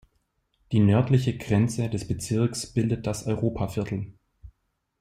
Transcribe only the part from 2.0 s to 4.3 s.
Bezirks bildet das Europaviertel.